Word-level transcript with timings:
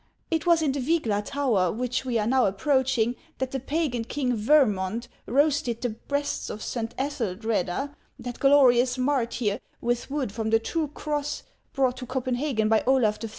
It 0.31 0.47
was 0.47 0.63
in 0.63 0.71
the 0.71 0.79
Vygla 0.79 1.23
tower, 1.23 1.71
which 1.71 2.05
we 2.05 2.17
are 2.17 2.25
now 2.25 2.47
approaching, 2.47 3.15
that 3.37 3.51
the 3.51 3.59
pagan 3.59 4.03
king 4.03 4.35
Vermond 4.35 5.07
roasted 5.27 5.79
the 5.81 5.89
breasts 5.91 6.49
of 6.49 6.63
Saint 6.63 6.95
Ethel 6.97 7.35
dreda, 7.35 7.95
that 8.17 8.39
glorious 8.39 8.97
martyr, 8.97 9.59
with 9.79 10.09
wood 10.09 10.31
from 10.31 10.49
the 10.49 10.57
true 10.57 10.87
cross, 10.87 11.43
brought 11.71 11.97
to 11.97 12.07
Copenhagen 12.07 12.67
by 12.67 12.83
Olaf 12.87 13.19
TIT. 13.19 13.29